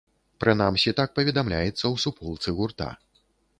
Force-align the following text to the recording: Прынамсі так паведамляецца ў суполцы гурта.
Прынамсі 0.43 0.93
так 0.99 1.13
паведамляецца 1.19 1.73
ў 1.73 1.95
суполцы 2.07 2.57
гурта. 2.59 2.91